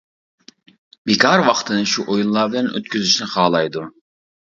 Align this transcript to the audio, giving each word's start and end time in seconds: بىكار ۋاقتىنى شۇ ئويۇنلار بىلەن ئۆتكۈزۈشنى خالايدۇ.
بىكار 1.09 1.43
ۋاقتىنى 1.47 1.83
شۇ 1.91 2.05
ئويۇنلار 2.13 2.49
بىلەن 2.55 2.71
ئۆتكۈزۈشنى 2.71 3.29
خالايدۇ. 3.35 3.85